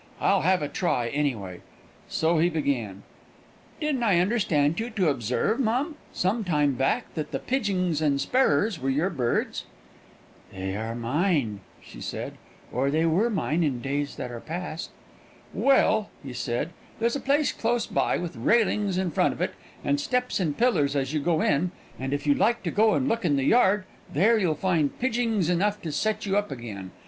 I'll 0.19 0.41
have 0.41 0.63
a 0.63 0.67
try, 0.67 1.09
anyway." 1.09 1.61
So 2.09 2.39
he 2.39 2.49
began: 2.49 3.03
"Didn't 3.79 4.01
I 4.01 4.17
understand 4.17 4.79
you 4.79 4.89
to 4.89 5.09
observe, 5.09 5.59
mum, 5.59 5.95
some 6.11 6.43
time 6.43 6.73
back, 6.73 7.13
that 7.13 7.29
the 7.29 7.37
pidgings 7.37 8.01
and 8.01 8.19
sparrers 8.19 8.79
were 8.79 8.89
your 8.89 9.11
birds?" 9.11 9.65
"They 10.51 10.75
are 10.75 10.95
mine," 10.95 11.59
she 11.83 12.01
said 12.01 12.33
"or 12.71 12.89
they 12.89 13.05
were 13.05 13.29
mine 13.29 13.63
in 13.63 13.79
days 13.79 14.15
that 14.15 14.31
are 14.31 14.39
past." 14.41 14.89
"Well," 15.53 16.09
he 16.23 16.33
said, 16.33 16.71
"there's 16.99 17.15
a 17.15 17.19
place 17.19 17.51
close 17.51 17.85
by, 17.85 18.17
with 18.17 18.35
railings 18.35 18.97
in 18.97 19.11
front 19.11 19.33
of 19.35 19.39
it, 19.39 19.53
and 19.85 20.01
steps 20.01 20.39
and 20.39 20.57
pillars 20.57 20.95
as 20.95 21.13
you 21.13 21.19
go 21.19 21.41
in, 21.43 21.69
and 21.99 22.11
if 22.11 22.25
you 22.25 22.33
like 22.33 22.63
to 22.63 22.71
go 22.71 22.95
and 22.95 23.07
look 23.07 23.23
in 23.23 23.35
the 23.35 23.43
yard 23.43 23.83
there 24.11 24.35
you'll 24.39 24.55
find 24.55 24.97
pidgings 24.97 25.47
enough 25.47 25.79
to 25.83 25.91
set 25.91 26.25
you 26.25 26.35
up 26.39 26.49
again. 26.49 26.89